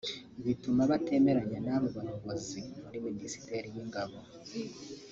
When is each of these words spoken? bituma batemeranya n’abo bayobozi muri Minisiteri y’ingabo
bituma 0.45 0.81
batemeranya 0.91 1.59
n’abo 1.65 1.87
bayobozi 1.97 2.59
muri 2.83 2.97
Minisiteri 3.07 3.67
y’ingabo 3.75 4.17